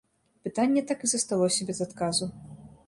[0.47, 2.31] Пытанне так і засталося без адказу.